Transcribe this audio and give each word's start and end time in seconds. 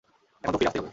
এখন 0.43 0.53
তো 0.53 0.57
ফিরে 0.59 0.69
আসতেই 0.69 0.79
হবে। 0.79 0.89